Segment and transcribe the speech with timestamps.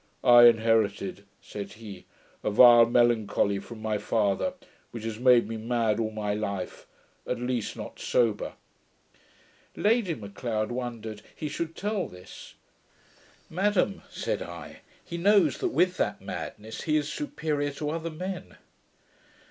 [0.23, 2.07] 'I inherited,' said he,
[2.43, 4.53] 'a vile melancholy from my father,
[4.89, 6.87] which has made me mad all my life,
[7.27, 8.53] at least not sober.'
[9.75, 12.55] Lady M'Leod wondered he should tell this.
[13.47, 18.57] 'Madam,' said I, 'he knows that with that madness he is superior to other men.'